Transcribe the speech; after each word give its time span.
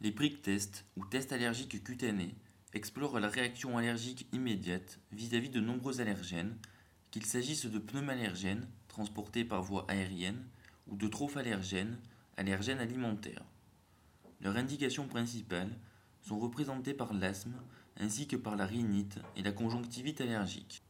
Les 0.00 0.12
prick 0.12 0.42
tests 0.42 0.84
ou 0.96 1.04
tests 1.04 1.32
allergiques 1.32 1.82
cutanés 1.82 2.36
explorent 2.72 3.18
la 3.18 3.28
réaction 3.28 3.76
allergique 3.78 4.28
immédiate 4.32 5.00
vis-à-vis 5.10 5.50
de 5.50 5.60
nombreux 5.60 6.00
allergènes, 6.00 6.56
qu'il 7.10 7.26
s'agisse 7.26 7.66
de 7.66 7.78
pneumallergènes 7.80 8.68
transportés 8.86 9.44
par 9.44 9.62
voie 9.62 9.86
aérienne 9.88 10.46
ou 10.86 10.96
de 10.96 11.08
trophallergènes, 11.08 11.98
allergènes 12.36 12.78
alimentaires. 12.78 13.44
Leurs 14.40 14.56
indications 14.56 15.08
principales 15.08 15.76
sont 16.22 16.38
représentées 16.38 16.94
par 16.94 17.12
l'asthme 17.12 17.60
ainsi 17.96 18.28
que 18.28 18.36
par 18.36 18.54
la 18.54 18.66
rhinite 18.66 19.18
et 19.36 19.42
la 19.42 19.50
conjonctivite 19.50 20.20
allergique. 20.20 20.82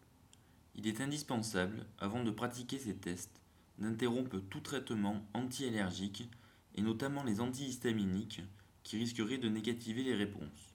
Il 0.74 0.86
est 0.86 1.00
indispensable, 1.00 1.86
avant 1.98 2.22
de 2.22 2.30
pratiquer 2.30 2.78
ces 2.78 2.94
tests, 2.94 3.40
d'interrompre 3.78 4.38
tout 4.50 4.60
traitement 4.60 5.24
anti-allergique 5.32 6.28
et 6.74 6.82
notamment 6.82 7.24
les 7.24 7.40
antihistaminiques 7.40 8.42
qui 8.88 8.96
risqueraient 8.96 9.36
de 9.36 9.50
négativer 9.50 10.02
les 10.02 10.14
réponses. 10.14 10.74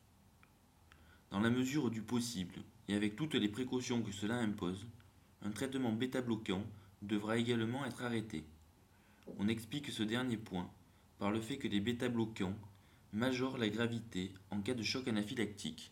Dans 1.31 1.39
la 1.39 1.49
mesure 1.49 1.89
du 1.89 2.03
possible 2.03 2.53
et 2.87 2.93
avec 2.93 3.15
toutes 3.15 3.33
les 3.33 3.49
précautions 3.49 4.03
que 4.03 4.11
cela 4.11 4.35
impose, 4.35 4.85
un 5.41 5.49
traitement 5.49 5.91
bêta-bloquant 5.91 6.63
devra 7.01 7.39
également 7.39 7.83
être 7.85 8.03
arrêté. 8.03 8.43
On 9.39 9.47
explique 9.47 9.89
ce 9.89 10.03
dernier 10.03 10.37
point 10.37 10.69
par 11.17 11.31
le 11.31 11.41
fait 11.41 11.57
que 11.57 11.67
les 11.67 11.79
bêta-bloquants 11.79 12.55
majorent 13.13 13.57
la 13.57 13.69
gravité 13.69 14.31
en 14.51 14.61
cas 14.61 14.75
de 14.75 14.83
choc 14.83 15.07
anaphylactique. 15.07 15.91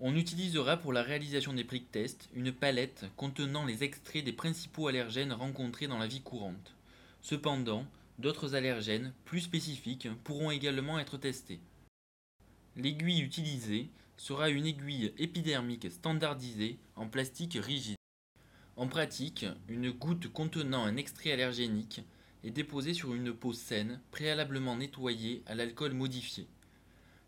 On 0.00 0.16
utilisera 0.16 0.78
pour 0.78 0.94
la 0.94 1.02
réalisation 1.02 1.52
des 1.52 1.64
prick 1.64 1.92
tests 1.92 2.30
une 2.32 2.52
palette 2.52 3.04
contenant 3.16 3.66
les 3.66 3.84
extraits 3.84 4.24
des 4.24 4.32
principaux 4.32 4.88
allergènes 4.88 5.34
rencontrés 5.34 5.88
dans 5.88 5.98
la 5.98 6.06
vie 6.06 6.22
courante. 6.22 6.74
Cependant, 7.20 7.84
d'autres 8.18 8.54
allergènes 8.54 9.12
plus 9.24 9.40
spécifiques 9.40 10.08
pourront 10.24 10.50
également 10.50 10.98
être 10.98 11.18
testés. 11.18 11.60
L'aiguille 12.76 13.22
utilisée 13.22 13.90
sera 14.16 14.50
une 14.50 14.66
aiguille 14.66 15.12
épidermique 15.18 15.90
standardisée 15.90 16.78
en 16.94 17.08
plastique 17.08 17.58
rigide. 17.60 17.96
En 18.76 18.88
pratique, 18.88 19.46
une 19.68 19.90
goutte 19.90 20.28
contenant 20.28 20.84
un 20.84 20.96
extrait 20.96 21.32
allergénique 21.32 22.02
est 22.44 22.50
déposée 22.50 22.94
sur 22.94 23.14
une 23.14 23.32
peau 23.32 23.52
saine 23.52 24.00
préalablement 24.10 24.76
nettoyée 24.76 25.42
à 25.46 25.54
l'alcool 25.54 25.92
modifié. 25.92 26.46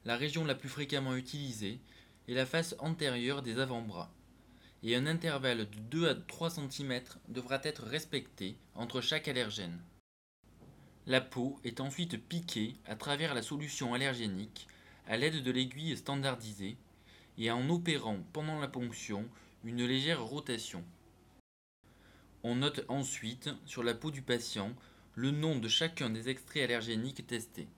La 0.04 0.16
région 0.16 0.44
la 0.44 0.54
plus 0.54 0.68
fréquemment 0.68 1.16
utilisée 1.16 1.80
et 2.28 2.34
la 2.34 2.46
face 2.46 2.76
antérieure 2.78 3.42
des 3.42 3.58
avant-bras, 3.58 4.12
et 4.82 4.94
un 4.94 5.06
intervalle 5.06 5.68
de 5.70 5.78
2 5.90 6.08
à 6.08 6.14
3 6.14 6.50
cm 6.50 7.00
devra 7.28 7.58
être 7.64 7.84
respecté 7.84 8.56
entre 8.74 9.00
chaque 9.00 9.28
allergène. 9.28 9.80
La 11.08 11.22
peau 11.22 11.58
est 11.64 11.80
ensuite 11.80 12.22
piquée 12.28 12.76
à 12.84 12.94
travers 12.94 13.32
la 13.32 13.40
solution 13.40 13.94
allergénique 13.94 14.68
à 15.06 15.16
l'aide 15.16 15.42
de 15.42 15.50
l'aiguille 15.50 15.96
standardisée 15.96 16.76
et 17.38 17.50
en 17.50 17.70
opérant 17.70 18.18
pendant 18.34 18.60
la 18.60 18.68
ponction 18.68 19.26
une 19.64 19.86
légère 19.86 20.22
rotation. 20.22 20.84
On 22.42 22.56
note 22.56 22.84
ensuite 22.88 23.48
sur 23.64 23.82
la 23.82 23.94
peau 23.94 24.10
du 24.10 24.20
patient 24.20 24.74
le 25.14 25.30
nom 25.30 25.58
de 25.58 25.66
chacun 25.66 26.10
des 26.10 26.28
extraits 26.28 26.64
allergéniques 26.64 27.26
testés. 27.26 27.68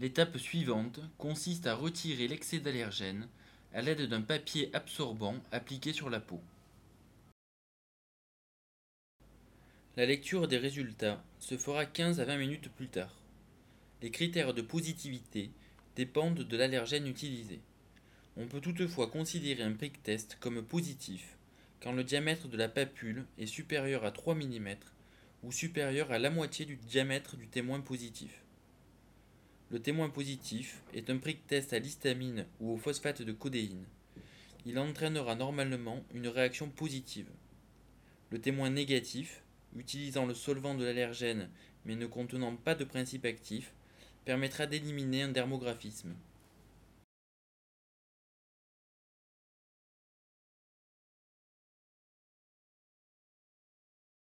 L'étape 0.00 0.38
suivante 0.38 1.00
consiste 1.18 1.66
à 1.66 1.74
retirer 1.74 2.28
l'excès 2.28 2.60
d'allergène 2.60 3.28
à 3.74 3.82
l'aide 3.82 4.08
d'un 4.08 4.22
papier 4.22 4.74
absorbant 4.74 5.36
appliqué 5.52 5.92
sur 5.92 6.08
la 6.08 6.18
peau. 6.18 6.40
La 9.94 10.06
lecture 10.06 10.48
des 10.48 10.56
résultats 10.56 11.22
se 11.38 11.58
fera 11.58 11.84
15 11.84 12.18
à 12.18 12.24
20 12.24 12.38
minutes 12.38 12.70
plus 12.70 12.88
tard. 12.88 13.14
Les 14.00 14.10
critères 14.10 14.54
de 14.54 14.62
positivité 14.62 15.50
dépendent 15.96 16.44
de 16.44 16.56
l'allergène 16.56 17.06
utilisé. 17.06 17.60
On 18.38 18.46
peut 18.46 18.62
toutefois 18.62 19.08
considérer 19.08 19.62
un 19.62 19.74
prick 19.74 20.02
test 20.02 20.38
comme 20.40 20.62
positif 20.62 21.36
quand 21.82 21.92
le 21.92 22.04
diamètre 22.04 22.48
de 22.48 22.56
la 22.56 22.70
papule 22.70 23.26
est 23.36 23.44
supérieur 23.44 24.06
à 24.06 24.12
3 24.12 24.34
mm 24.34 24.76
ou 25.42 25.52
supérieur 25.52 26.10
à 26.10 26.18
la 26.18 26.30
moitié 26.30 26.64
du 26.64 26.76
diamètre 26.76 27.36
du 27.36 27.46
témoin 27.46 27.82
positif. 27.82 28.40
Le 29.70 29.78
témoin 29.78 30.08
positif 30.08 30.80
est 30.94 31.10
un 31.10 31.18
prick 31.18 31.46
test 31.46 31.74
à 31.74 31.78
l'histamine 31.78 32.46
ou 32.60 32.72
au 32.72 32.78
phosphate 32.78 33.20
de 33.20 33.32
codéine. 33.32 33.84
Il 34.64 34.78
entraînera 34.78 35.34
normalement 35.34 36.02
une 36.14 36.28
réaction 36.28 36.70
positive. 36.70 37.28
Le 38.30 38.40
témoin 38.40 38.70
négatif, 38.70 39.42
utilisant 39.76 40.26
le 40.26 40.34
solvant 40.34 40.74
de 40.74 40.84
l'allergène 40.84 41.48
mais 41.84 41.96
ne 41.96 42.06
contenant 42.06 42.54
pas 42.56 42.74
de 42.74 42.84
principe 42.84 43.24
actif, 43.24 43.74
permettra 44.24 44.66
d'éliminer 44.66 45.22
un 45.22 45.28
dermographisme. 45.28 46.14